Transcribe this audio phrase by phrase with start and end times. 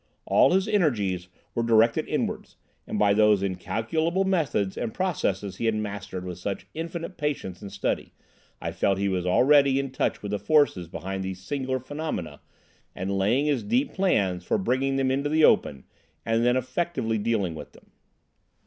[0.25, 2.57] All his energies were directed inwards,
[2.87, 7.71] and by those incalculable methods and processes he had mastered with such infinite patience and
[7.71, 8.11] study,
[8.59, 12.41] I felt sure he was already in touch with the forces behind these singular phenomena
[12.95, 15.83] and laying his deep plans for bringing them into the open,
[16.25, 17.91] and then effectively dealing with them.